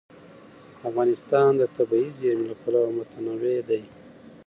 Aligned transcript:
افغانستان 0.89 1.49
د 1.57 1.63
طبیعي 1.77 2.09
زیرمې 2.19 2.45
له 2.51 2.55
پلوه 2.61 2.89
متنوع 2.97 3.59
دی. 3.69 3.81